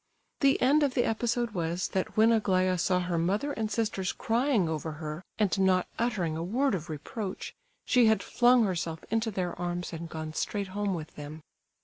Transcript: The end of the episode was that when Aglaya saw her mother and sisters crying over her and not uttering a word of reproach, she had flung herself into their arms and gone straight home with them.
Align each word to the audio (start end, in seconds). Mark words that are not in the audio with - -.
The 0.39 0.59
end 0.63 0.81
of 0.81 0.95
the 0.95 1.03
episode 1.03 1.51
was 1.51 1.89
that 1.89 2.17
when 2.17 2.31
Aglaya 2.31 2.79
saw 2.79 3.01
her 3.01 3.19
mother 3.19 3.53
and 3.53 3.69
sisters 3.69 4.11
crying 4.11 4.67
over 4.67 4.93
her 4.93 5.23
and 5.37 5.59
not 5.59 5.85
uttering 5.99 6.35
a 6.35 6.41
word 6.43 6.73
of 6.73 6.89
reproach, 6.89 7.53
she 7.85 8.07
had 8.07 8.23
flung 8.23 8.63
herself 8.63 9.03
into 9.11 9.29
their 9.29 9.53
arms 9.59 9.93
and 9.93 10.09
gone 10.09 10.33
straight 10.33 10.69
home 10.69 10.95
with 10.95 11.13
them. 11.13 11.43